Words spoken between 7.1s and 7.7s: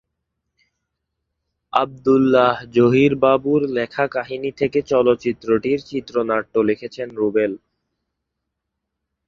Rubel.